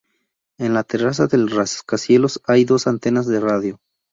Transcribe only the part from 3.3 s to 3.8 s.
radio.